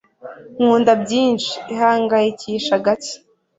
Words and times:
Kunda 0.55 0.91
byinshi. 1.03 1.53
Ihangayikishe 1.73 2.75
gake. 2.85 3.15